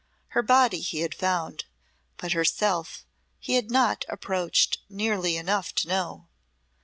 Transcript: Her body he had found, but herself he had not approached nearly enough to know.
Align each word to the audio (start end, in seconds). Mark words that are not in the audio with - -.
Her 0.29 0.41
body 0.41 0.79
he 0.79 1.01
had 1.01 1.13
found, 1.13 1.65
but 2.17 2.31
herself 2.31 3.05
he 3.37 3.53
had 3.53 3.69
not 3.69 4.03
approached 4.09 4.79
nearly 4.89 5.37
enough 5.37 5.75
to 5.75 5.87
know. 5.87 6.25